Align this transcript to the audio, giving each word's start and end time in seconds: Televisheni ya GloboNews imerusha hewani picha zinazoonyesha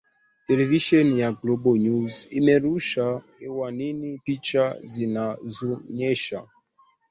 Televisheni 0.47 1.13
ya 1.21 1.29
GloboNews 1.39 2.27
imerusha 2.39 3.05
hewani 3.39 4.19
picha 4.25 4.79
zinazoonyesha 4.83 6.43